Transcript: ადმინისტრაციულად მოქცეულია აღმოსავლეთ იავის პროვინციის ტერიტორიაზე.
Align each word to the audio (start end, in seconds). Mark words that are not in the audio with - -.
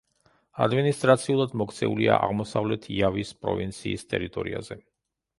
ადმინისტრაციულად 0.65 1.51
მოქცეულია 1.61 2.15
აღმოსავლეთ 2.27 2.87
იავის 2.95 3.33
პროვინციის 3.43 4.07
ტერიტორიაზე. 4.15 4.79